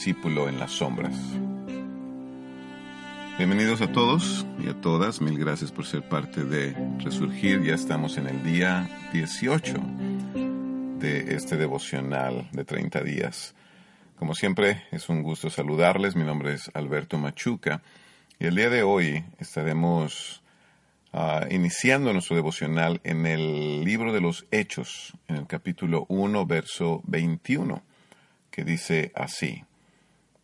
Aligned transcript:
discípulo 0.00 0.48
en 0.48 0.58
las 0.58 0.70
sombras. 0.70 1.14
Bienvenidos 3.36 3.82
a 3.82 3.92
todos 3.92 4.46
y 4.58 4.70
a 4.70 4.80
todas. 4.80 5.20
Mil 5.20 5.38
gracias 5.38 5.72
por 5.72 5.84
ser 5.84 6.08
parte 6.08 6.42
de 6.42 6.74
Resurgir. 7.00 7.62
Ya 7.62 7.74
estamos 7.74 8.16
en 8.16 8.26
el 8.26 8.42
día 8.42 8.88
18 9.12 9.74
de 11.00 11.34
este 11.34 11.58
devocional 11.58 12.48
de 12.52 12.64
30 12.64 13.02
días. 13.02 13.54
Como 14.18 14.34
siempre, 14.34 14.84
es 14.90 15.10
un 15.10 15.22
gusto 15.22 15.50
saludarles. 15.50 16.16
Mi 16.16 16.24
nombre 16.24 16.54
es 16.54 16.70
Alberto 16.72 17.18
Machuca 17.18 17.82
y 18.38 18.46
el 18.46 18.56
día 18.56 18.70
de 18.70 18.82
hoy 18.82 19.22
estaremos 19.38 20.42
uh, 21.12 21.44
iniciando 21.50 22.10
nuestro 22.14 22.36
devocional 22.36 23.02
en 23.04 23.26
el 23.26 23.84
libro 23.84 24.14
de 24.14 24.22
los 24.22 24.46
Hechos, 24.50 25.12
en 25.28 25.36
el 25.36 25.46
capítulo 25.46 26.06
1, 26.08 26.46
verso 26.46 27.02
21, 27.04 27.82
que 28.50 28.64
dice 28.64 29.12
así. 29.14 29.62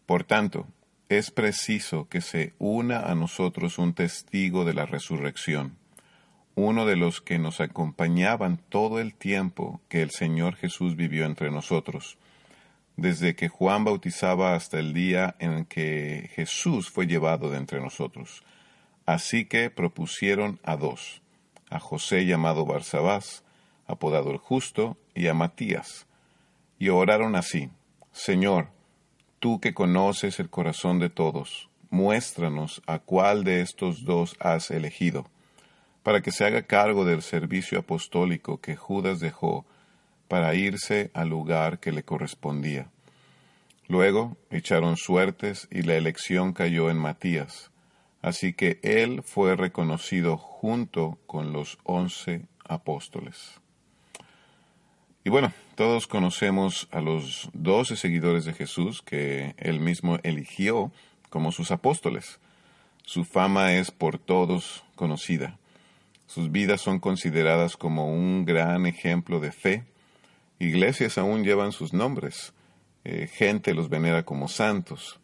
Por 0.07 0.23
tanto, 0.23 0.69
es 1.09 1.31
preciso 1.31 2.09
que 2.09 2.21
se 2.21 2.55
una 2.59 3.01
a 3.01 3.15
nosotros 3.15 3.79
un 3.79 3.93
testigo 3.93 4.65
de 4.65 4.75
la 4.75 4.87
resurrección, 4.87 5.77
uno 6.55 6.87
de 6.87 6.97
los 6.97 7.21
que 7.21 7.39
nos 7.39 7.61
acompañaban 7.61 8.59
todo 8.69 8.99
el 8.99 9.15
tiempo 9.15 9.81
que 9.89 10.03
el 10.03 10.11
Señor 10.11 10.55
Jesús 10.57 10.97
vivió 10.97 11.27
entre 11.27 11.51
nosotros, 11.51 12.19
desde 12.97 13.35
que 13.35 13.49
Juan 13.49 13.85
bautizaba 13.85 14.55
hasta 14.55 14.79
el 14.79 14.95
día 14.95 15.37
en 15.39 15.65
que 15.65 16.31
Jesús 16.35 16.89
fue 16.91 17.07
llevado 17.07 17.51
de 17.51 17.59
entre 17.59 17.81
nosotros. 17.81 18.43
Así 19.05 19.45
que 19.45 19.71
propusieron 19.71 20.59
a 20.65 20.77
dos, 20.77 21.21
a 21.69 21.79
José 21.79 22.27
llamado 22.27 22.65
Barsabás, 22.65 23.45
apodado 23.87 24.31
el 24.31 24.39
justo, 24.39 24.97
y 25.15 25.27
a 25.27 25.35
Matías, 25.35 26.07
y 26.79 26.89
oraron 26.89 27.37
así, 27.37 27.71
Señor, 28.13 28.69
tú 29.39 29.61
que 29.61 29.75
conoces 29.75 30.41
el 30.41 30.51
corazón 30.51 30.99
de 30.99 31.11
todos, 31.11 31.69
muéstranos 31.91 32.83
a 32.87 32.99
cuál 32.99 33.45
de 33.45 33.61
estos 33.61 34.05
dos 34.05 34.37
has 34.41 34.71
elegido 34.71 35.27
para 36.07 36.21
que 36.21 36.31
se 36.31 36.45
haga 36.45 36.63
cargo 36.63 37.05
del 37.05 37.21
servicio 37.21 37.81
apostólico 37.81 38.61
que 38.61 38.77
Judas 38.77 39.19
dejó 39.19 39.67
para 40.29 40.55
irse 40.55 41.11
al 41.15 41.31
lugar 41.31 41.81
que 41.81 41.91
le 41.91 42.05
correspondía. 42.05 42.91
Luego 43.89 44.37
echaron 44.51 44.97
suertes 44.97 45.67
y 45.69 45.83
la 45.83 45.97
elección 45.97 46.53
cayó 46.53 46.91
en 46.91 46.99
Matías, 46.99 47.73
así 48.23 48.53
que 48.53 48.79
él 48.85 49.25
fue 49.25 49.57
reconocido 49.57 50.37
junto 50.37 51.19
con 51.27 51.53
los 51.53 51.77
once 51.83 52.47
apóstoles. 52.65 53.61
Y 55.27 55.29
bueno, 55.29 55.53
todos 55.75 56.07
conocemos 56.07 56.87
a 56.93 57.01
los 57.01 57.51
doce 57.53 57.97
seguidores 57.97 58.45
de 58.45 58.53
Jesús 58.53 59.03
que 59.03 59.57
él 59.59 59.81
mismo 59.81 60.21
eligió 60.23 60.93
como 61.31 61.51
sus 61.51 61.73
apóstoles. 61.73 62.39
Su 63.03 63.25
fama 63.25 63.73
es 63.73 63.91
por 63.91 64.21
todos 64.21 64.85
conocida. 64.95 65.59
Sus 66.29 66.53
vidas 66.53 66.81
son 66.81 67.01
consideradas 67.01 67.77
como 67.77 68.09
un 68.09 68.45
gran 68.45 68.87
ejemplo 68.87 69.41
de 69.41 69.51
fe. 69.51 69.83
Iglesias 70.61 71.19
aún 71.19 71.43
llevan 71.43 71.73
sus 71.73 71.93
nombres. 71.93 72.53
Eh, 73.03 73.27
gente 73.27 73.75
los 73.75 73.89
venera 73.89 74.23
como 74.23 74.47
santos. 74.47 75.19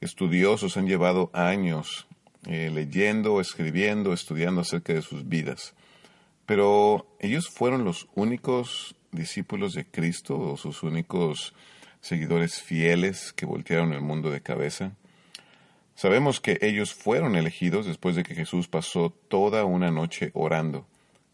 Estudiosos 0.00 0.76
han 0.76 0.86
llevado 0.86 1.32
años 1.32 2.06
eh, 2.46 2.70
leyendo, 2.72 3.40
escribiendo, 3.40 4.12
estudiando 4.12 4.60
acerca 4.60 4.92
de 4.92 5.02
sus 5.02 5.28
vidas. 5.28 5.74
Pero 6.46 7.08
ellos 7.18 7.48
fueron 7.48 7.84
los 7.84 8.06
únicos 8.14 8.94
discípulos 9.12 9.74
de 9.74 9.84
Cristo 9.84 10.38
o 10.38 10.56
sus 10.56 10.82
únicos 10.82 11.54
seguidores 12.00 12.60
fieles 12.60 13.32
que 13.32 13.46
voltearon 13.46 13.92
el 13.92 14.00
mundo 14.00 14.30
de 14.30 14.40
cabeza. 14.40 14.92
Sabemos 15.94 16.40
que 16.40 16.58
ellos 16.62 16.94
fueron 16.94 17.36
elegidos 17.36 17.86
después 17.86 18.16
de 18.16 18.24
que 18.24 18.34
Jesús 18.34 18.66
pasó 18.66 19.10
toda 19.10 19.64
una 19.64 19.90
noche 19.90 20.30
orando, 20.34 20.86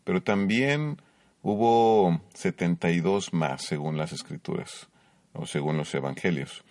pero 0.05 0.22
también 0.22 1.00
hubo 1.43 2.21
setenta 2.34 2.91
y 2.91 3.00
dos 3.00 3.33
más 3.33 3.65
según 3.65 3.97
las 3.97 4.12
escrituras 4.12 4.88
o 5.33 5.47
según 5.47 5.77
los 5.77 5.94
evangelios. 5.94 6.65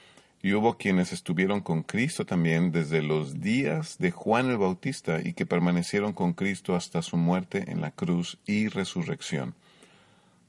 Y 0.44 0.54
hubo 0.54 0.78
quienes 0.78 1.14
estuvieron 1.14 1.62
con 1.62 1.82
Cristo 1.82 2.26
también 2.26 2.72
desde 2.72 3.02
los 3.02 3.42
días 3.42 3.98
de 3.98 4.12
Juan 4.12 4.52
el 4.52 4.58
Bautista 4.58 5.20
y 5.24 5.34
que 5.34 5.48
permanecieron 5.48 6.14
con 6.14 6.34
Cristo 6.34 6.76
hasta 6.76 7.02
su 7.02 7.18
muerte 7.18 7.66
en 7.72 7.82
la 7.82 7.92
cruz 7.92 8.38
y 8.46 8.68
resurrección. 8.68 9.56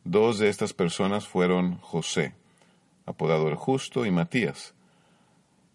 Dos 0.04 0.38
de 0.38 0.48
estas 0.48 0.72
personas 0.72 1.26
fueron 1.26 1.78
José, 1.78 2.34
apodado 3.06 3.48
el 3.48 3.56
justo, 3.56 4.06
y 4.06 4.10
Matías. 4.10 4.74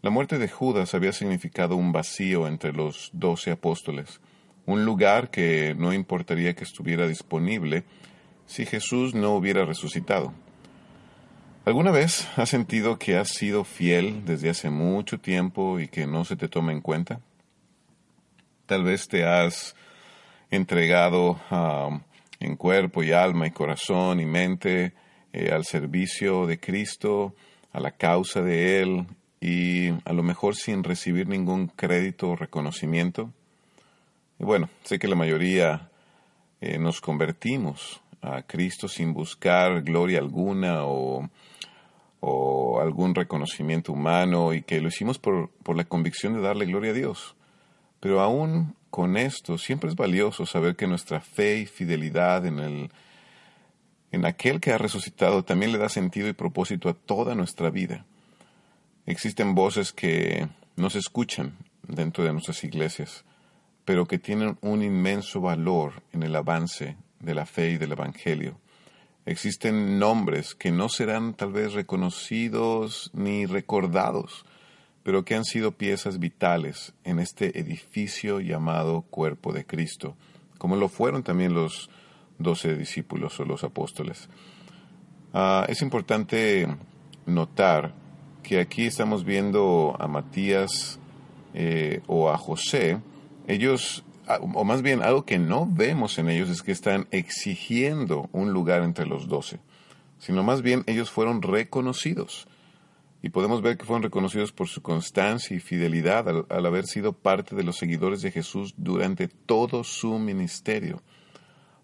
La 0.02 0.10
muerte 0.10 0.38
de 0.38 0.50
Judas 0.50 0.94
había 0.96 1.14
significado 1.14 1.76
un 1.76 1.92
vacío 1.92 2.48
entre 2.48 2.74
los 2.74 3.10
doce 3.14 3.52
apóstoles, 3.52 4.20
un 4.66 4.86
lugar 4.86 5.30
que 5.30 5.76
no 5.78 5.94
importaría 5.94 6.56
que 6.56 6.64
estuviera 6.64 7.08
disponible 7.08 7.84
si 8.46 8.66
Jesús 8.66 9.14
no 9.14 9.36
hubiera 9.36 9.66
resucitado. 9.66 10.34
¿Alguna 11.66 11.92
vez 11.92 12.28
has 12.38 12.50
sentido 12.50 13.00
que 13.00 13.18
has 13.18 13.30
sido 13.30 13.64
fiel 13.64 14.26
desde 14.26 14.50
hace 14.50 14.70
mucho 14.70 15.20
tiempo 15.20 15.80
y 15.80 15.88
que 15.88 16.06
no 16.06 16.26
se 16.26 16.36
te 16.36 16.50
toma 16.50 16.74
en 16.74 16.82
cuenta? 16.82 17.22
Tal 18.66 18.84
vez 18.84 19.08
te 19.08 19.26
has 19.26 19.74
entregado 20.52 21.40
um, 21.50 22.02
en 22.44 22.56
cuerpo 22.56 23.04
y 23.04 23.12
alma 23.12 23.48
y 23.48 23.52
corazón 23.52 24.20
y 24.20 24.26
mente 24.26 24.94
eh, 25.32 25.52
al 25.52 25.66
servicio 25.66 26.46
de 26.46 26.60
Cristo, 26.60 27.34
a 27.72 27.80
la 27.80 27.92
causa 27.92 28.42
de 28.42 28.82
Él 28.82 29.06
y 29.40 29.90
a 30.06 30.14
lo 30.14 30.24
mejor 30.24 30.56
sin 30.56 30.84
recibir 30.84 31.28
ningún 31.28 31.68
crédito 31.68 32.30
o 32.30 32.36
reconocimiento. 32.36 33.32
Bueno, 34.38 34.70
sé 34.84 35.00
que 35.00 35.08
la 35.08 35.16
mayoría 35.16 35.90
eh, 36.62 36.78
nos 36.78 37.02
convertimos 37.02 38.02
a 38.22 38.44
Cristo 38.44 38.88
sin 38.88 39.14
buscar 39.14 39.82
gloria 39.82 40.20
alguna 40.20 40.86
o, 40.86 41.30
o, 42.20 42.80
algún 42.82 43.16
reconocimiento 43.16 43.92
humano 43.92 44.54
y 44.54 44.62
que 44.62 44.82
lo 44.82 44.90
hicimos 44.90 45.18
por, 45.20 45.50
por 45.64 45.76
la 45.76 45.84
convicción 45.86 46.34
de 46.34 46.42
darle 46.42 46.66
gloria 46.66 46.92
a 46.92 46.96
Dios. 46.96 47.36
Pero 48.00 48.22
aún 48.22 48.76
con 48.94 49.18
esto 49.18 49.58
siempre 49.58 49.90
es 49.90 49.96
valioso 49.96 50.46
saber 50.46 50.76
que 50.76 50.86
nuestra 50.86 51.20
fe 51.20 51.58
y 51.58 51.66
fidelidad 51.66 52.46
en 52.46 52.60
el 52.60 52.92
en 54.12 54.24
aquel 54.24 54.60
que 54.60 54.72
ha 54.72 54.78
resucitado 54.78 55.44
también 55.44 55.72
le 55.72 55.80
da 55.80 55.90
sentido 55.90 56.28
y 56.28 56.34
propósito 56.34 56.90
a 56.90 56.94
toda 56.94 57.34
nuestra 57.34 57.72
vida. 57.72 58.06
Existen 59.08 59.56
voces 59.56 59.94
que 59.94 60.48
no 60.76 60.92
se 60.92 61.00
escuchan 61.00 61.58
dentro 61.88 62.24
de 62.24 62.34
nuestras 62.34 62.64
iglesias, 62.64 63.26
pero 63.84 64.06
que 64.06 64.20
tienen 64.20 64.60
un 64.62 64.84
inmenso 64.84 65.42
valor 65.42 66.04
en 66.12 66.22
el 66.22 66.36
avance 66.36 66.96
de 67.20 67.34
la 67.34 67.48
fe 67.48 67.72
y 67.72 67.78
del 67.78 67.94
Evangelio. 67.94 68.60
Existen 69.26 69.98
nombres 69.98 70.54
que 70.54 70.70
no 70.70 70.88
serán 70.88 71.34
tal 71.34 71.52
vez 71.52 71.74
reconocidos 71.74 73.10
ni 73.16 73.48
recordados, 73.48 74.46
pero 75.04 75.26
que 75.26 75.36
han 75.36 75.44
sido 75.44 75.74
piezas 75.74 76.20
vitales 76.20 76.94
en 77.04 77.20
este 77.20 77.60
edificio 77.60 78.40
llamado 78.40 79.02
cuerpo 79.02 79.52
de 79.52 79.66
Cristo, 79.66 80.16
como 80.58 80.76
lo 80.78 80.88
fueron 80.88 81.24
también 81.24 81.54
los 81.54 81.90
doce 82.40 82.76
discípulos 82.76 83.40
o 83.40 83.46
los 83.46 83.64
apóstoles. 83.64 84.30
Ah, 85.34 85.66
es 85.68 85.82
importante 85.82 86.68
notar 87.26 87.94
que 88.44 88.60
aquí 88.60 88.86
estamos 88.86 89.24
viendo 89.24 89.96
a 90.00 90.08
Matías 90.08 91.00
eh, 91.54 92.02
o 92.08 92.30
a 92.30 92.38
José, 92.38 93.00
ellos, 93.48 94.04
o 94.28 94.64
más 94.64 94.82
bien 94.82 95.02
algo 95.02 95.26
que 95.26 95.40
no 95.40 95.68
vemos 95.70 96.18
en 96.18 96.30
ellos 96.30 96.50
es 96.50 96.62
que 96.62 96.72
están 96.72 97.08
exigiendo 97.12 98.30
un 98.32 98.54
lugar 98.54 98.84
entre 98.84 99.06
los 99.06 99.28
doce, 99.28 99.60
sino 100.20 100.44
más 100.44 100.62
bien 100.62 100.84
ellos 100.88 101.10
fueron 101.10 101.42
reconocidos. 101.42 102.48
Y 103.24 103.30
podemos 103.30 103.62
ver 103.62 103.78
que 103.78 103.86
fueron 103.86 104.04
reconocidos 104.04 104.52
por 104.52 104.68
su 104.68 104.82
constancia 104.82 105.56
y 105.56 105.62
fidelidad 105.62 106.28
al, 106.28 106.66
haber 106.66 106.86
sido 106.86 107.14
parte 107.14 107.56
de 107.56 107.64
los 107.64 107.78
seguidores 107.78 108.22
de 108.22 108.32
Jesús 108.32 108.74
durante 108.76 109.30
todo 109.30 109.86
su 109.86 110.20
ministerio. 110.20 111.02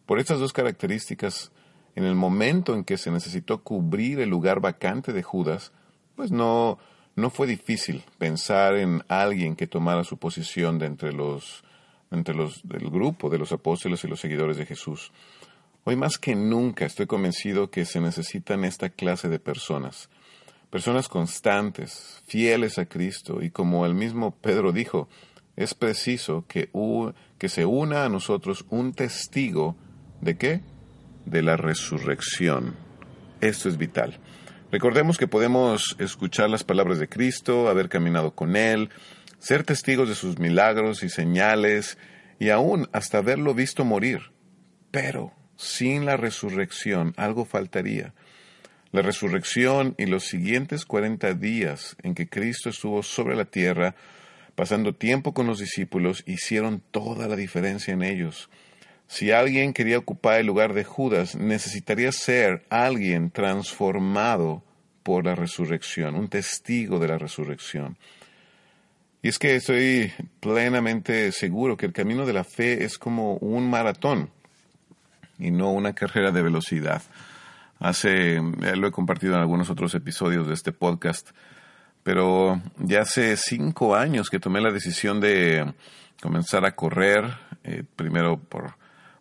Por 0.05 0.19
estas 0.19 0.39
dos 0.39 0.51
características, 0.51 1.53
en 1.95 2.03
el 2.03 2.13
momento 2.13 2.75
en 2.75 2.83
que 2.83 2.97
se 2.97 3.09
necesitó 3.09 3.63
cubrir 3.63 4.19
el 4.19 4.29
lugar 4.29 4.59
vacante 4.59 5.13
de 5.13 5.23
Judas, 5.23 5.71
pues 6.17 6.29
no, 6.29 6.77
no 7.15 7.29
fue 7.29 7.47
difícil 7.47 8.03
pensar 8.17 8.75
en 8.75 9.01
alguien 9.07 9.55
que 9.55 9.65
tomara 9.65 10.03
su 10.03 10.17
posición 10.17 10.77
de 10.77 10.87
entre 10.87 11.13
los, 11.13 11.63
entre 12.11 12.35
los 12.35 12.67
del 12.67 12.89
grupo 12.89 13.29
de 13.29 13.37
los 13.37 13.53
apóstoles 13.53 14.03
y 14.03 14.09
los 14.09 14.19
seguidores 14.19 14.57
de 14.57 14.65
Jesús. 14.65 15.13
Hoy 15.85 15.95
más 15.95 16.17
que 16.17 16.35
nunca 16.35 16.85
estoy 16.85 17.07
convencido 17.07 17.71
que 17.71 17.85
se 17.85 18.01
necesitan 18.01 18.65
esta 18.65 18.89
clase 18.89 19.29
de 19.29 19.39
personas, 19.39 20.09
personas 20.69 21.07
constantes, 21.07 22.21
fieles 22.27 22.77
a 22.77 22.85
Cristo 22.85 23.41
y 23.41 23.49
como 23.49 23.85
el 23.85 23.95
mismo 23.95 24.35
Pedro 24.35 24.71
dijo, 24.71 25.09
es 25.55 25.73
preciso 25.73 26.45
que, 26.47 26.69
que 27.37 27.49
se 27.49 27.65
una 27.65 28.05
a 28.05 28.09
nosotros 28.09 28.65
un 28.69 28.93
testigo 28.93 29.75
de 30.21 30.37
qué? 30.37 30.61
De 31.25 31.41
la 31.41 31.57
resurrección 31.57 32.75
Esto 33.41 33.69
es 33.69 33.77
vital. 33.77 34.19
Recordemos 34.71 35.17
que 35.17 35.27
podemos 35.27 35.95
escuchar 35.99 36.49
las 36.49 36.63
palabras 36.63 36.99
de 36.99 37.09
Cristo, 37.09 37.69
haber 37.69 37.89
caminado 37.89 38.35
con 38.35 38.55
Él, 38.55 38.89
ser 39.39 39.63
testigos 39.63 40.07
de 40.07 40.15
sus 40.15 40.37
milagros 40.37 41.01
y 41.03 41.09
señales, 41.09 41.97
y 42.39 42.49
aún 42.49 42.87
hasta 42.93 43.17
haberlo 43.17 43.53
visto 43.53 43.83
morir. 43.83 44.31
Pero 44.91 45.33
sin 45.55 46.05
la 46.05 46.17
resurrección 46.17 47.13
algo 47.17 47.45
faltaría. 47.45 48.13
La 48.91 49.03
resurrección 49.03 49.93
y 49.99 50.07
los 50.07 50.23
siguientes 50.23 50.83
cuarenta 50.83 51.33
días 51.35 51.95
en 52.01 52.15
que 52.15 52.27
Cristo 52.27 52.69
estuvo 52.69 53.03
sobre 53.03 53.35
la 53.35 53.45
tierra, 53.45 53.93
pasando 54.55 54.95
tiempo 54.95 55.33
con 55.33 55.45
los 55.45 55.59
discípulos, 55.59 56.23
hicieron 56.25 56.81
toda 56.89 57.27
la 57.27 57.35
diferencia 57.35 57.93
en 57.93 58.01
ellos. 58.01 58.49
Si 59.07 59.31
alguien 59.31 59.73
quería 59.73 59.99
ocupar 59.99 60.39
el 60.39 60.47
lugar 60.47 60.73
de 60.73 60.83
Judas, 60.83 61.35
necesitaría 61.35 62.11
ser 62.11 62.65
alguien 62.69 63.29
transformado 63.29 64.63
por 65.03 65.25
la 65.25 65.35
resurrección, 65.35 66.15
un 66.15 66.27
testigo 66.27 66.99
de 66.99 67.07
la 67.09 67.17
resurrección. 67.19 67.95
Y 69.21 69.27
es 69.27 69.37
que 69.37 69.55
estoy 69.55 70.13
plenamente 70.39 71.31
seguro 71.31 71.77
que 71.77 71.85
el 71.85 71.93
camino 71.93 72.25
de 72.25 72.33
la 72.33 72.43
fe 72.43 72.83
es 72.85 72.97
como 72.97 73.35
un 73.35 73.69
maratón 73.69 74.29
y 75.37 75.51
no 75.51 75.71
una 75.71 75.93
carrera 75.93 76.31
de 76.31 76.41
velocidad. 76.41 77.01
Hace, 77.79 78.41
lo 78.75 78.87
he 78.87 78.91
compartido 78.91 79.35
en 79.35 79.39
algunos 79.39 79.69
otros 79.69 79.95
episodios 79.95 80.47
de 80.47 80.53
este 80.53 80.73
podcast, 80.73 81.29
pero 82.03 82.61
ya 82.77 83.01
hace 83.01 83.37
cinco 83.37 83.95
años 83.95 84.29
que 84.29 84.39
tomé 84.39 84.59
la 84.59 84.71
decisión 84.71 85.21
de 85.21 85.73
comenzar 86.21 86.65
a 86.65 86.75
correr, 86.75 87.23
eh, 87.63 87.83
primero 87.95 88.37
por, 88.37 88.75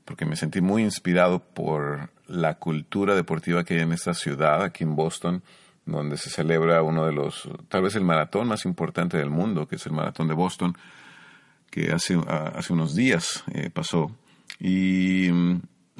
porque 0.05 0.25
me 0.25 0.34
sentí 0.34 0.60
muy 0.60 0.82
inspirado 0.82 1.38
por 1.38 2.10
la 2.26 2.55
cultura 2.55 3.14
deportiva 3.14 3.62
que 3.62 3.75
hay 3.75 3.81
en 3.81 3.93
esta 3.93 4.12
ciudad, 4.12 4.62
aquí 4.62 4.82
en 4.82 4.96
Boston, 4.96 5.43
donde 5.87 6.16
se 6.16 6.28
celebra 6.28 6.82
uno 6.82 7.06
de 7.06 7.12
los, 7.12 7.49
tal 7.69 7.82
vez 7.82 7.94
el 7.94 8.05
maratón 8.05 8.49
más 8.49 8.64
importante 8.64 9.16
del 9.16 9.31
mundo, 9.31 9.69
que 9.69 9.76
es 9.76 9.87
el 9.87 9.93
maratón 9.93 10.28
de 10.28 10.34
Boston, 10.34 10.76
que 11.70 11.93
hace, 11.93 12.19
hace 12.26 12.72
unos 12.72 12.94
días 12.94 13.44
eh, 13.52 13.70
pasó. 13.70 14.10
Y 14.58 15.31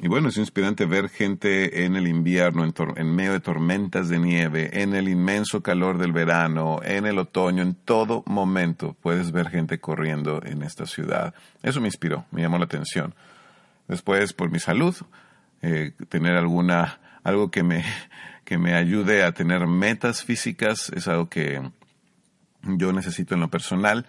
y 0.01 0.07
bueno, 0.07 0.29
es 0.29 0.37
inspirante 0.37 0.85
ver 0.85 1.09
gente 1.09 1.83
en 1.83 1.97
el 1.97 2.07
invierno, 2.07 2.63
en, 2.95 3.15
medio 3.15 3.33
de 3.33 3.41
tormentas 3.41 4.07
de 4.07 4.17
nieve, 4.17 4.81
en 4.81 4.95
el 4.95 5.09
inmenso 5.09 5.61
calor 5.61 5.97
del 5.97 6.13
verano, 6.13 6.79
en 6.83 7.05
el 7.05 7.19
otoño, 7.19 7.63
en 7.63 7.75
todo 7.75 8.23
momento 8.25 8.95
puedes 9.01 9.33
ver 9.33 9.49
gente 9.49 9.81
corriendo 9.81 10.41
en 10.45 10.61
esta 10.61 10.85
ciudad. 10.85 11.33
Eso 11.63 11.81
me 11.81 11.89
inspiró, 11.89 12.25
me 12.31 12.41
llamó 12.41 12.57
la 12.57 12.63
atención. 12.63 13.13
Después, 13.89 14.31
por 14.31 14.49
mi 14.49 14.59
salud, 14.59 14.95
eh, 15.61 15.91
tener 16.07 16.37
alguna, 16.37 17.01
algo 17.23 17.51
que 17.51 17.63
me, 17.63 17.83
que 18.45 18.57
me 18.57 18.75
ayude 18.75 19.23
a 19.23 19.33
tener 19.33 19.67
metas 19.67 20.23
físicas 20.23 20.93
es 20.95 21.09
algo 21.09 21.27
que 21.27 21.61
yo 22.63 22.93
necesito 22.93 23.33
en 23.35 23.41
lo 23.41 23.49
personal. 23.49 24.05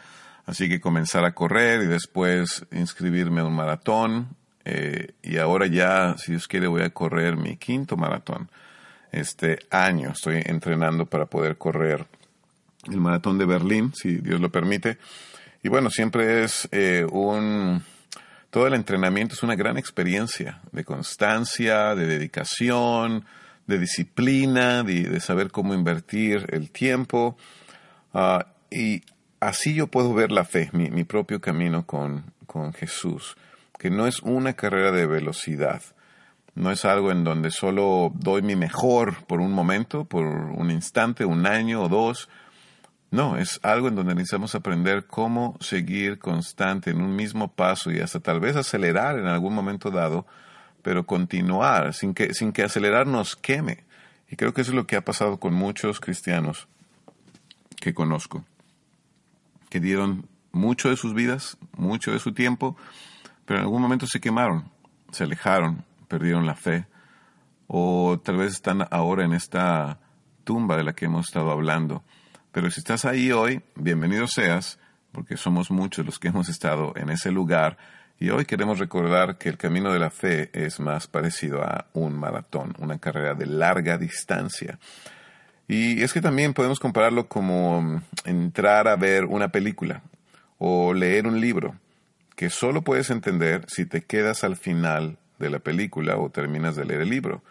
Así 0.46 0.68
que 0.68 0.80
comenzar 0.80 1.24
a 1.24 1.34
correr 1.34 1.82
y 1.82 1.86
después 1.86 2.64
inscribirme 2.70 3.40
a 3.40 3.44
un 3.44 3.54
maratón 3.54 4.36
eh, 4.64 5.12
y 5.22 5.38
ahora 5.38 5.66
ya, 5.66 6.16
si 6.18 6.32
Dios 6.32 6.46
quiere, 6.46 6.66
voy 6.66 6.82
a 6.82 6.90
correr 6.90 7.36
mi 7.36 7.56
quinto 7.56 7.96
maratón 7.96 8.50
este 9.12 9.58
año. 9.70 10.10
Estoy 10.10 10.42
entrenando 10.44 11.06
para 11.06 11.26
poder 11.26 11.56
correr 11.56 12.06
el 12.88 13.00
maratón 13.00 13.38
de 13.38 13.46
Berlín, 13.46 13.92
si 13.94 14.16
Dios 14.16 14.40
lo 14.40 14.50
permite. 14.50 14.98
Y 15.62 15.68
bueno, 15.68 15.90
siempre 15.90 16.44
es 16.44 16.68
eh, 16.72 17.06
un... 17.10 17.82
Todo 18.50 18.66
el 18.66 18.74
entrenamiento 18.74 19.34
es 19.34 19.44
una 19.44 19.54
gran 19.54 19.78
experiencia 19.78 20.60
de 20.72 20.84
constancia, 20.84 21.94
de 21.94 22.06
dedicación, 22.06 23.24
de 23.68 23.78
disciplina, 23.78 24.82
de, 24.82 25.20
saber 25.20 25.52
cómo 25.52 25.72
invertir 25.72 26.46
el 26.50 26.70
tiempo. 26.70 27.36
Ah, 28.12 28.46
y 28.68 29.02
así 29.38 29.74
yo 29.74 29.86
puedo 29.86 30.12
ver 30.14 30.32
la 30.32 30.44
fe, 30.44 30.68
mi, 30.72 30.90
mi 30.90 31.04
propio 31.04 31.40
camino 31.40 31.86
con, 31.86 32.24
con 32.46 32.72
Jesús 32.72 33.36
que 33.80 33.88
no 33.88 34.06
es 34.06 34.20
una 34.20 34.52
carrera 34.52 34.92
de 34.92 35.06
velocidad, 35.06 35.80
no 36.54 36.70
es 36.70 36.84
algo 36.84 37.12
en 37.12 37.24
donde 37.24 37.50
solo 37.50 38.12
doy 38.14 38.42
mi 38.42 38.54
mejor 38.54 39.24
por 39.24 39.40
un 39.40 39.52
momento, 39.52 40.04
por 40.04 40.26
un 40.26 40.70
instante, 40.70 41.24
un 41.24 41.46
año 41.46 41.84
o 41.84 41.88
dos. 41.88 42.28
No, 43.10 43.38
es 43.38 43.58
algo 43.62 43.88
en 43.88 43.94
donde 43.94 44.14
necesitamos 44.14 44.54
aprender 44.54 45.06
cómo 45.06 45.56
seguir 45.60 46.18
constante 46.18 46.90
en 46.90 47.00
un 47.00 47.16
mismo 47.16 47.48
paso 47.48 47.90
y 47.90 48.00
hasta 48.00 48.20
tal 48.20 48.38
vez 48.38 48.54
acelerar 48.54 49.18
en 49.18 49.26
algún 49.26 49.54
momento 49.54 49.90
dado, 49.90 50.26
pero 50.82 51.06
continuar 51.06 51.94
sin 51.94 52.12
que, 52.12 52.34
sin 52.34 52.52
que 52.52 52.64
acelerar 52.64 53.06
nos 53.06 53.34
queme. 53.34 53.84
Y 54.28 54.36
creo 54.36 54.52
que 54.52 54.60
eso 54.60 54.72
es 54.72 54.76
lo 54.76 54.86
que 54.86 54.96
ha 54.96 55.04
pasado 55.06 55.40
con 55.40 55.54
muchos 55.54 56.00
cristianos 56.00 56.68
que 57.80 57.94
conozco, 57.94 58.44
que 59.70 59.80
dieron 59.80 60.28
mucho 60.52 60.90
de 60.90 60.98
sus 60.98 61.14
vidas, 61.14 61.56
mucho 61.78 62.12
de 62.12 62.18
su 62.18 62.34
tiempo, 62.34 62.76
pero 63.50 63.58
en 63.58 63.64
algún 63.64 63.82
momento 63.82 64.06
se 64.06 64.20
quemaron, 64.20 64.70
se 65.10 65.24
alejaron, 65.24 65.84
perdieron 66.06 66.46
la 66.46 66.54
fe, 66.54 66.86
o 67.66 68.20
tal 68.22 68.36
vez 68.36 68.52
están 68.52 68.86
ahora 68.92 69.24
en 69.24 69.32
esta 69.32 69.98
tumba 70.44 70.76
de 70.76 70.84
la 70.84 70.92
que 70.92 71.06
hemos 71.06 71.26
estado 71.26 71.50
hablando. 71.50 72.04
Pero 72.52 72.70
si 72.70 72.78
estás 72.78 73.04
ahí 73.04 73.32
hoy, 73.32 73.60
bienvenido 73.74 74.28
seas, 74.28 74.78
porque 75.10 75.36
somos 75.36 75.72
muchos 75.72 76.06
los 76.06 76.20
que 76.20 76.28
hemos 76.28 76.48
estado 76.48 76.92
en 76.94 77.10
ese 77.10 77.32
lugar 77.32 77.76
y 78.20 78.30
hoy 78.30 78.44
queremos 78.44 78.78
recordar 78.78 79.36
que 79.36 79.48
el 79.48 79.58
camino 79.58 79.92
de 79.92 79.98
la 79.98 80.10
fe 80.10 80.50
es 80.52 80.78
más 80.78 81.08
parecido 81.08 81.64
a 81.64 81.86
un 81.92 82.16
maratón, 82.16 82.76
una 82.78 83.00
carrera 83.00 83.34
de 83.34 83.46
larga 83.46 83.98
distancia. 83.98 84.78
Y 85.66 86.00
es 86.04 86.12
que 86.12 86.20
también 86.20 86.54
podemos 86.54 86.78
compararlo 86.78 87.26
como 87.26 88.00
entrar 88.24 88.86
a 88.86 88.94
ver 88.94 89.24
una 89.24 89.48
película 89.48 90.02
o 90.58 90.94
leer 90.94 91.26
un 91.26 91.40
libro 91.40 91.74
que 92.40 92.48
solo 92.48 92.80
puedes 92.80 93.10
entender 93.10 93.66
si 93.68 93.84
te 93.84 94.00
quedas 94.00 94.44
al 94.44 94.56
final 94.56 95.18
de 95.38 95.50
la 95.50 95.58
película 95.58 96.16
o 96.16 96.30
terminas 96.30 96.74
de 96.74 96.86
leer 96.86 97.02
el 97.02 97.10
libro. 97.10 97.44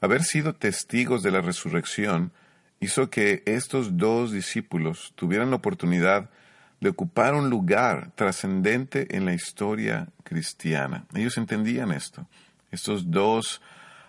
Haber 0.00 0.24
sido 0.24 0.54
testigos 0.54 1.22
de 1.22 1.30
la 1.30 1.42
resurrección 1.42 2.32
hizo 2.80 3.10
que 3.10 3.42
estos 3.44 3.98
dos 3.98 4.32
discípulos 4.32 5.12
tuvieran 5.16 5.50
la 5.50 5.56
oportunidad 5.56 6.30
de 6.80 6.88
ocupar 6.88 7.34
un 7.34 7.50
lugar 7.50 8.10
trascendente 8.14 9.14
en 9.14 9.26
la 9.26 9.34
historia 9.34 10.08
cristiana. 10.24 11.04
Ellos 11.14 11.36
entendían 11.36 11.92
esto. 11.92 12.26
Estos 12.70 13.10
dos 13.10 13.60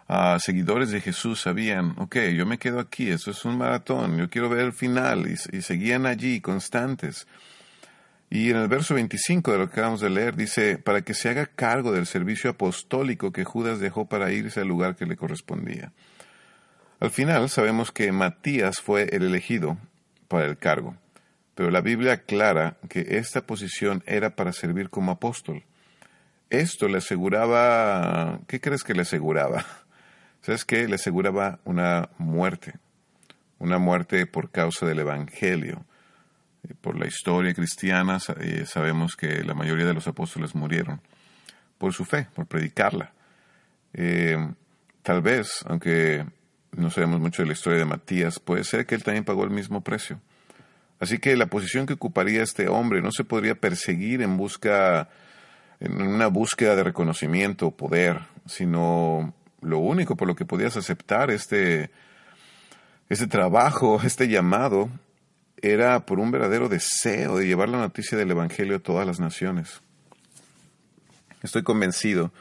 ah, 0.07 0.37
seguidores 0.39 0.89
de 0.89 1.01
Jesús 1.01 1.41
sabían, 1.41 1.95
ok, 1.97 2.15
yo 2.33 2.45
me 2.45 2.57
quedo 2.57 2.79
aquí, 2.79 3.09
esto 3.09 3.31
es 3.31 3.43
un 3.43 3.57
maratón, 3.57 4.17
yo 4.17 4.29
quiero 4.29 4.47
ver 4.47 4.67
el 4.67 4.73
final, 4.73 5.27
y 5.27 5.61
seguían 5.61 6.05
allí 6.05 6.39
constantes. 6.39 7.27
Y 8.29 8.51
en 8.51 8.57
el 8.57 8.67
verso 8.67 8.93
25 8.93 9.51
de 9.53 9.57
lo 9.57 9.67
que 9.67 9.73
acabamos 9.73 10.01
de 10.01 10.09
leer 10.09 10.35
dice, 10.35 10.77
para 10.77 11.01
que 11.01 11.13
se 11.13 11.29
haga 11.29 11.45
cargo 11.45 11.93
del 11.93 12.05
servicio 12.05 12.49
apostólico 12.49 13.31
que 13.31 13.45
Judas 13.45 13.79
dejó 13.79 14.05
para 14.05 14.31
irse 14.31 14.59
al 14.59 14.67
lugar 14.67 14.95
que 14.97 15.05
le 15.05 15.15
correspondía. 15.15 15.93
Al 16.99 17.09
final 17.09 17.49
sabemos 17.49 17.91
que 17.91 18.11
Matías 18.11 18.81
fue 18.81 19.03
el 19.15 19.23
elegido 19.23 19.77
para 20.27 20.45
el 20.45 20.57
cargo, 20.57 20.97
pero 21.55 21.71
la 21.71 21.79
Biblia 21.79 22.13
aclara 22.13 22.77
que 22.89 23.17
esta 23.17 23.45
posición 23.45 24.03
era 24.05 24.35
para 24.35 24.51
servir 24.51 24.89
como 24.89 25.11
apóstol. 25.11 25.63
Esto 26.49 26.89
le 26.89 26.97
aseguraba, 26.97 28.41
¿qué 28.47 28.59
crees 28.59 28.83
que 28.83 28.93
le 28.93 29.03
aseguraba? 29.03 29.65
¿Sabes 30.41 30.65
qué? 30.65 30.87
Le 30.87 30.95
aseguraba 30.95 31.59
una 31.63 32.09
muerte, 32.17 32.73
una 33.57 33.77
muerte 33.77 34.25
por 34.25 34.51
causa 34.51 34.85
del 34.85 34.99
Evangelio 34.99 35.86
por 36.81 36.97
la 36.97 37.07
historia 37.07 37.53
cristiana 37.53 38.19
eh, 38.39 38.65
sabemos 38.65 39.15
que 39.15 39.43
la 39.43 39.53
mayoría 39.53 39.85
de 39.85 39.93
los 39.93 40.07
apóstoles 40.07 40.55
murieron 40.55 41.01
por 41.77 41.93
su 41.93 42.05
fe, 42.05 42.27
por 42.33 42.45
predicarla. 42.47 43.13
Eh, 43.93 44.37
tal 45.01 45.21
vez, 45.21 45.63
aunque 45.67 46.25
no 46.71 46.89
sabemos 46.89 47.19
mucho 47.19 47.41
de 47.41 47.47
la 47.47 47.53
historia 47.53 47.79
de 47.79 47.85
Matías, 47.85 48.39
puede 48.39 48.63
ser 48.63 48.85
que 48.85 48.95
él 48.95 49.03
también 49.03 49.25
pagó 49.25 49.43
el 49.43 49.49
mismo 49.49 49.81
precio. 49.81 50.19
Así 50.99 51.19
que 51.19 51.35
la 51.35 51.47
posición 51.47 51.85
que 51.85 51.93
ocuparía 51.93 52.41
este 52.41 52.67
hombre 52.67 53.01
no 53.01 53.11
se 53.11 53.23
podría 53.23 53.55
perseguir 53.55 54.21
en 54.21 54.37
busca, 54.37 55.09
en 55.79 56.01
una 56.01 56.27
búsqueda 56.27 56.75
de 56.75 56.83
reconocimiento 56.83 57.67
o 57.67 57.77
poder, 57.77 58.19
sino 58.45 59.33
lo 59.61 59.79
único 59.79 60.15
por 60.15 60.27
lo 60.27 60.35
que 60.35 60.45
podías 60.45 60.75
aceptar 60.77 61.29
este, 61.29 61.91
este 63.09 63.27
trabajo, 63.27 63.99
este 64.03 64.27
llamado, 64.27 64.89
era 65.61 66.05
por 66.05 66.19
un 66.19 66.31
verdadero 66.31 66.69
deseo 66.69 67.37
de 67.37 67.47
llevar 67.47 67.69
la 67.69 67.79
noticia 67.79 68.17
del 68.17 68.31
Evangelio 68.31 68.77
a 68.77 68.79
todas 68.79 69.07
las 69.07 69.19
naciones. 69.19 69.81
Estoy 71.43 71.63
convencido 71.63 72.31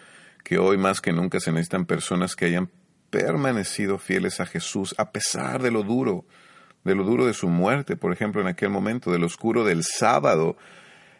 que 0.44 0.58
hoy 0.58 0.78
más 0.78 1.00
que 1.00 1.12
nunca 1.12 1.40
se 1.40 1.52
necesitan 1.52 1.87
personas 1.87 2.37
que 2.37 2.46
hayan 2.46 2.70
permanecido 3.11 3.99
fieles 3.99 4.40
a 4.40 4.46
Jesús 4.46 4.94
a 4.99 5.11
pesar 5.11 5.62
de 5.62 5.70
lo 5.70 5.82
duro, 5.82 6.25
de 6.85 6.94
lo 6.94 7.04
duro 7.04 7.26
de 7.26 7.35
su 7.35 7.49
muerte, 7.49 7.96
por 7.96 8.12
ejemplo, 8.12 8.40
en 8.40 8.46
aquel 8.46 8.70
momento, 8.70 9.11
del 9.11 9.25
oscuro 9.25 9.64
del 9.64 9.82
sábado, 9.82 10.56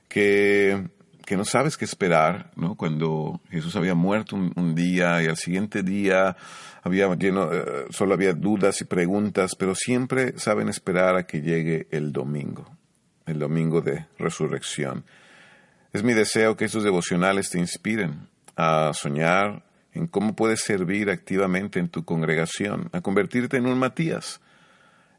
que, 0.09 0.89
que 1.27 1.37
no 1.37 1.45
sabes 1.45 1.77
qué 1.77 1.85
esperar, 1.85 2.53
¿no? 2.55 2.77
Cuando 2.77 3.41
Jesús 3.51 3.75
había 3.75 3.95
muerto 3.95 4.37
un, 4.37 4.75
día 4.77 5.23
y 5.23 5.27
al 5.27 5.37
siguiente 5.37 5.83
día 5.83 6.37
había 6.83 7.13
lleno, 7.17 7.53
eh, 7.53 7.87
solo 7.91 8.15
había 8.15 8.33
dudas 8.33 8.81
y 8.81 8.85
preguntas, 8.85 9.57
pero 9.59 9.75
siempre 9.75 10.39
saben 10.39 10.69
esperar 10.69 11.17
a 11.17 11.27
que 11.27 11.43
llegue 11.43 11.89
el 11.91 12.13
domingo, 12.13 12.71
el 13.27 13.41
domingo 13.41 13.81
de 13.81 14.07
resurrección. 14.19 15.05
Es 15.93 16.05
mi 16.05 16.15
deseo 16.15 16.57
que 16.57 16.67
estos 16.67 16.85
devocionales 16.85 17.51
te 17.51 17.59
inspiren 17.59 18.29
a 18.55 18.93
soñar 18.95 19.65
en 19.95 20.07
cómo 20.07 20.37
puedes 20.37 20.61
servir 20.61 21.11
activamente 21.11 21.81
en 21.81 21.89
tu 21.89 22.05
congregación, 22.05 22.89
a 22.93 23.01
convertirte 23.01 23.57
en 23.57 23.67
un 23.67 23.79
Matías, 23.79 24.41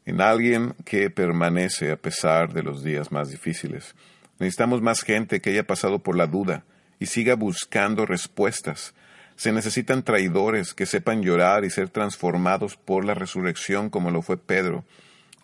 en 0.06 0.22
alguien 0.22 0.74
que 0.86 1.10
permanece 1.10 1.90
a 1.90 1.96
pesar 1.96 2.54
de 2.54 2.62
los 2.62 2.82
días 2.82 3.12
más 3.12 3.28
difíciles. 3.28 3.94
Necesitamos 4.38 4.82
más 4.82 5.02
gente 5.02 5.40
que 5.40 5.50
haya 5.50 5.66
pasado 5.66 5.98
por 6.00 6.16
la 6.16 6.26
duda 6.26 6.64
y 7.00 7.06
siga 7.06 7.34
buscando 7.34 8.06
respuestas. 8.06 8.94
Se 9.36 9.52
necesitan 9.52 10.02
traidores 10.02 10.74
que 10.74 10.86
sepan 10.86 11.22
llorar 11.22 11.64
y 11.64 11.70
ser 11.70 11.90
transformados 11.90 12.76
por 12.76 13.04
la 13.04 13.14
resurrección 13.14 13.90
como 13.90 14.10
lo 14.10 14.22
fue 14.22 14.36
Pedro. 14.36 14.84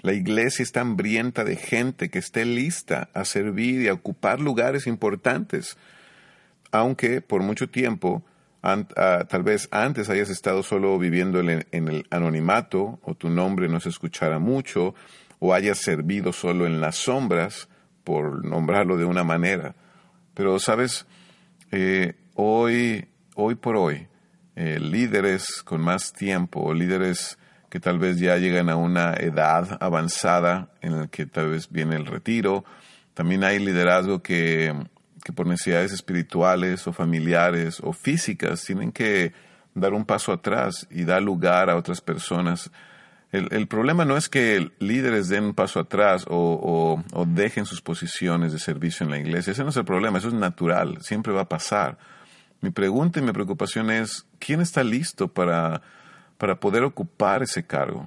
La 0.02 0.12
iglesia 0.12 0.62
está 0.62 0.80
hambrienta 0.82 1.44
de 1.44 1.56
gente 1.56 2.10
que 2.10 2.18
esté 2.18 2.44
lista 2.44 3.08
a 3.14 3.24
servir 3.24 3.82
y 3.82 3.88
a 3.88 3.94
ocupar 3.94 4.38
lugares 4.38 4.86
importantes, 4.86 5.76
aunque 6.72 7.20
por 7.20 7.42
mucho 7.42 7.70
tiempo, 7.70 8.22
ah, 8.62 9.24
tal 9.28 9.42
vez 9.42 9.68
antes 9.70 10.10
hayas 10.10 10.28
estado 10.28 10.62
solo 10.62 10.98
viviendo 10.98 11.40
en 11.40 11.88
el 11.88 12.06
anonimato 12.10 12.98
o 13.02 13.14
tu 13.14 13.30
nombre 13.30 13.68
no 13.68 13.80
se 13.80 13.88
escuchara 13.88 14.38
mucho 14.38 14.94
o 15.38 15.54
hayas 15.54 15.78
servido 15.78 16.32
solo 16.32 16.66
en 16.66 16.80
las 16.80 16.96
sombras, 16.96 17.68
por 18.04 18.44
nombrarlo 18.44 18.96
de 18.96 19.04
una 19.04 19.25
manera. 19.25 19.75
Pero, 20.34 20.58
sabes, 20.58 21.06
eh, 21.73 22.14
hoy, 22.34 23.08
hoy 23.34 23.54
por 23.54 23.76
hoy, 23.76 24.06
eh, 24.56 24.78
líderes 24.78 25.62
con 25.64 25.80
más 25.80 26.12
tiempo, 26.12 26.73
líderes 26.73 27.38
que 27.70 27.80
tal 27.80 27.99
vez 27.99 28.20
ya 28.20 28.37
llegan 28.37 28.70
a 28.70 28.76
una 28.76 29.14
edad 29.14 29.78
avanzada 29.80 30.68
en 30.80 31.00
la 31.00 31.06
que 31.08 31.26
tal 31.26 31.50
vez 31.50 31.68
viene 31.70 31.96
el 31.96 32.06
retiro, 32.06 32.64
también 33.14 33.42
hay 33.42 33.58
liderazgo 33.58 34.23
que, 34.23 34.73
que 35.25 35.32
por 35.32 35.46
necesidades 35.46 35.92
espirituales 35.92 36.87
o 36.87 36.92
familiares 36.92 37.80
o 37.82 37.92
físicas 37.92 38.64
tienen 38.64 38.92
que 38.92 39.32
dar 39.75 39.92
un 39.92 40.04
paso 40.04 40.32
atrás 40.32 40.87
y 40.90 41.04
dar 41.04 41.23
lugar 41.23 41.68
a 41.68 41.76
otras 41.76 42.00
personas 42.00 42.70
el, 43.34 43.66
problema 43.66 44.04
no 44.04 44.16
es 44.16 44.28
que 44.28 44.70
líderes 44.78 45.28
den 45.28 45.44
un 45.44 45.54
paso 45.54 45.80
atrás 45.80 46.24
o, 46.28 47.02
dejen 47.26 47.66
sus 47.66 47.80
posiciones 47.80 48.52
de 48.52 48.60
servicio 48.60 49.04
en 49.04 49.10
la 49.10 49.18
iglesia. 49.18 49.52
Ese 49.52 49.64
no 49.64 49.70
es 49.70 49.76
el 49.76 49.84
problema, 49.84 50.18
eso 50.18 50.28
es 50.28 50.34
natural, 50.34 50.98
siempre 51.02 51.32
va 51.32 51.42
a 51.42 51.48
pasar. 51.48 51.98
Mi 52.60 52.70
pregunta 52.70 53.18
y 53.18 53.22
mi 53.22 53.32
preocupación 53.32 53.90
es, 53.90 54.24
¿quién 54.38 54.60
está 54.60 54.84
listo 54.84 55.26
para, 55.26 55.82
para 56.38 56.60
poder 56.60 56.84
ocupar 56.84 57.42
ese 57.42 57.66
cargo? 57.66 58.06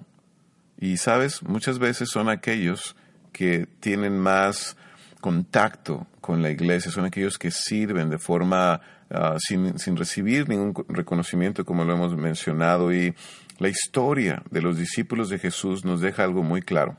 Y 0.80 0.96
sabes, 0.96 1.44
muchas 1.44 1.78
veces 1.78 2.10
son 2.10 2.30
aquellos 2.30 2.96
que 3.34 3.68
tienen 3.82 4.18
más 4.18 4.78
contacto 5.20 6.08
con 6.22 6.42
la 6.42 6.52
iglesia, 6.52 6.90
son 6.90 7.04
aquellos 7.04 7.38
que 7.38 7.52
sirven 7.52 8.10
de 8.10 8.18
forma 8.18 8.80
ah, 9.10 9.36
sin, 9.40 9.78
sin 9.78 9.98
recibir 9.98 10.48
ningún 10.48 10.74
reconocimiento, 10.88 11.66
como 11.66 11.84
lo 11.84 11.94
hemos 11.94 12.16
mencionado, 12.16 12.94
y 12.94 13.14
la 13.60 13.70
historia 13.70 14.44
de 14.52 14.62
los 14.62 14.78
discípulos 14.78 15.30
de 15.30 15.40
Jesús 15.40 15.84
nos 15.84 16.02
deja 16.02 16.24
algo 16.24 16.44
muy 16.44 16.62
claro. 16.62 16.98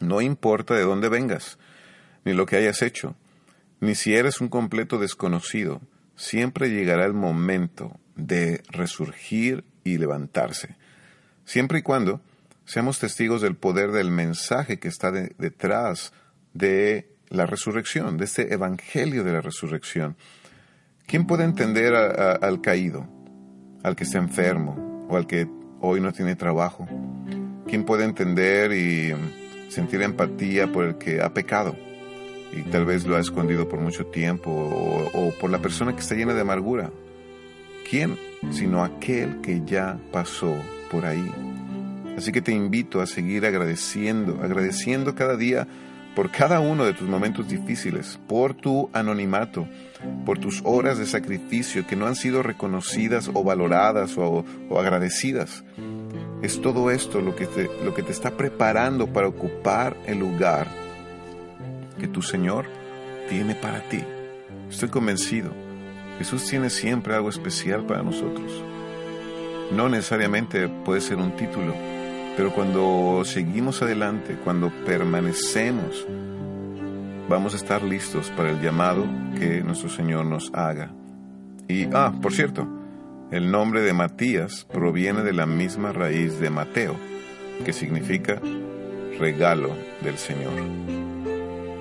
No 0.00 0.20
importa 0.20 0.74
de 0.74 0.82
dónde 0.82 1.08
vengas, 1.08 1.58
ni 2.24 2.32
lo 2.32 2.46
que 2.46 2.56
hayas 2.56 2.82
hecho, 2.82 3.16
ni 3.80 3.94
si 3.94 4.14
eres 4.14 4.40
un 4.40 4.48
completo 4.48 4.98
desconocido, 4.98 5.80
siempre 6.16 6.70
llegará 6.70 7.04
el 7.04 7.14
momento 7.14 7.98
de 8.14 8.62
resurgir 8.68 9.64
y 9.84 9.98
levantarse, 9.98 10.76
siempre 11.44 11.80
y 11.80 11.82
cuando 11.82 12.20
seamos 12.64 12.98
testigos 12.98 13.42
del 13.42 13.56
poder 13.56 13.92
del 13.92 14.10
mensaje 14.10 14.78
que 14.78 14.88
está 14.88 15.12
detrás 15.12 16.12
de 16.52 17.08
la 17.28 17.46
resurrección, 17.46 18.16
de 18.18 18.24
este 18.24 18.52
evangelio 18.52 19.24
de 19.24 19.32
la 19.32 19.40
resurrección. 19.40 20.16
¿Quién 21.06 21.26
puede 21.26 21.44
entender 21.44 21.94
al 21.94 22.60
caído, 22.60 23.06
al 23.82 23.94
que 23.94 24.04
está 24.04 24.18
enfermo, 24.18 24.85
o 25.08 25.16
al 25.16 25.26
que 25.26 25.46
hoy 25.80 26.00
no 26.00 26.12
tiene 26.12 26.36
trabajo? 26.36 26.86
¿Quién 27.66 27.84
puede 27.84 28.04
entender 28.04 28.72
y 28.72 29.14
sentir 29.68 30.02
empatía 30.02 30.70
por 30.72 30.84
el 30.84 30.98
que 30.98 31.20
ha 31.20 31.32
pecado 31.34 31.76
y 32.52 32.62
tal 32.70 32.84
vez 32.84 33.06
lo 33.06 33.16
ha 33.16 33.20
escondido 33.20 33.68
por 33.68 33.80
mucho 33.80 34.06
tiempo 34.06 34.50
o, 34.50 35.32
por 35.40 35.50
la 35.50 35.58
persona 35.58 35.92
que 35.92 36.00
está 36.00 36.14
llena 36.14 36.34
de 36.34 36.40
amargura? 36.40 36.90
¿Quién? 37.88 38.16
Sino 38.50 38.82
aquel 38.82 39.40
que 39.40 39.62
ya 39.64 39.98
pasó 40.12 40.54
por 40.90 41.06
ahí. 41.06 41.30
Así 42.16 42.32
que 42.32 42.40
te 42.40 42.52
invito 42.52 43.00
a 43.00 43.06
seguir 43.06 43.44
agradeciendo, 43.44 44.40
agradeciendo 44.42 45.14
cada 45.14 45.36
día 45.36 45.66
por 46.16 46.30
cada 46.30 46.60
uno 46.60 46.86
de 46.86 46.94
tus 46.94 47.06
momentos 47.06 47.46
difíciles, 47.46 48.18
por 48.26 48.54
tu 48.54 48.88
anonimato, 48.94 49.68
por 50.24 50.38
tus 50.38 50.62
horas 50.64 50.96
de 50.96 51.04
sacrificio 51.04 51.86
que 51.86 51.94
no 51.94 52.06
han 52.06 52.16
sido 52.16 52.42
reconocidas 52.42 53.30
o 53.32 53.44
valoradas 53.44 54.16
o, 54.16 54.42
agradecidas. 54.78 55.62
Es 56.40 56.62
todo 56.62 56.90
esto 56.90 57.20
lo 57.20 57.36
que, 57.36 57.46
te, 57.46 57.70
lo 57.84 57.92
que 57.92 58.02
te 58.02 58.12
está 58.12 58.30
preparando 58.30 59.12
para 59.12 59.28
ocupar 59.28 59.94
el 60.06 60.18
lugar 60.18 60.68
que 61.98 62.08
tu 62.08 62.22
Señor 62.22 62.64
tiene 63.28 63.54
para 63.54 63.80
ti. 63.82 64.02
Estoy 64.70 64.88
convencido. 64.88 65.50
Jesús 66.16 66.46
tiene 66.46 66.70
siempre 66.70 67.14
algo 67.14 67.28
especial 67.28 67.84
para 67.84 68.02
nosotros. 68.02 68.64
No 69.70 69.90
necesariamente 69.90 70.66
puede 70.66 71.02
ser 71.02 71.18
un 71.18 71.36
título, 71.36 71.74
pero 72.36 72.52
cuando 72.52 73.22
seguimos 73.24 73.80
adelante, 73.80 74.36
cuando 74.44 74.70
permanecemos, 74.84 76.06
vamos 77.30 77.54
a 77.54 77.56
estar 77.56 77.82
listos 77.82 78.30
para 78.36 78.50
el 78.50 78.60
llamado 78.60 79.06
que 79.38 79.62
nuestro 79.62 79.88
Señor 79.88 80.26
nos 80.26 80.52
haga. 80.52 80.90
Y, 81.66 81.88
ah, 81.94 82.12
por 82.20 82.34
cierto, 82.34 82.68
el 83.30 83.50
nombre 83.50 83.80
de 83.80 83.94
Matías 83.94 84.66
proviene 84.70 85.22
de 85.22 85.32
la 85.32 85.46
misma 85.46 85.92
raíz 85.92 86.38
de 86.38 86.50
Mateo, 86.50 86.94
que 87.64 87.72
significa 87.72 88.38
regalo 89.18 89.70
del 90.02 90.18
Señor. 90.18 90.52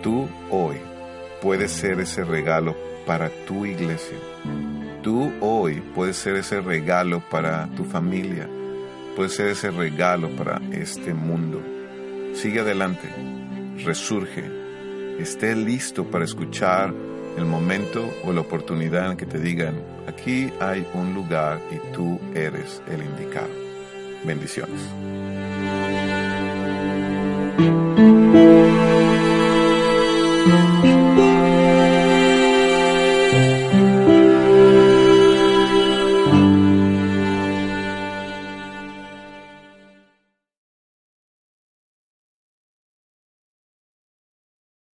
Tú 0.02 0.30
hoy 0.50 0.78
puedes 1.42 1.72
ser 1.72 2.00
ese 2.00 2.24
regalo 2.24 2.78
para 3.06 3.30
tu 3.46 3.66
iglesia. 3.66 4.18
Tú 5.04 5.34
hoy 5.42 5.84
puedes 5.94 6.16
ser 6.16 6.38
ese 6.38 6.62
regalo 6.62 7.22
para 7.30 7.68
tu 7.76 7.84
familia 7.84 8.48
puede 9.16 9.30
ser 9.30 9.48
ese 9.48 9.72
regalo 9.72 10.30
para 10.30 10.62
este 10.72 11.14
mundo. 11.14 11.62
Sigue 12.34 12.60
adelante, 12.60 13.10
resurge, 13.84 14.44
esté 15.20 15.56
listo 15.56 16.06
para 16.06 16.26
escuchar 16.26 16.94
el 17.38 17.46
momento 17.46 18.14
o 18.24 18.34
la 18.34 18.42
oportunidad 18.42 19.12
en 19.12 19.18
que 19.18 19.26
te 19.26 19.40
digan, 19.40 19.76
aquí 20.08 20.52
hay 20.60 20.86
un 20.94 21.14
lugar 21.14 21.60
y 21.72 21.94
tú 21.94 22.20
eres 22.34 22.82
el 22.88 23.02
indicado. 23.04 23.50
Bendiciones. 24.24 24.82